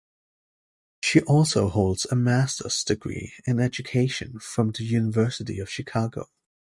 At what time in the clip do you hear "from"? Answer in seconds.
4.39-4.71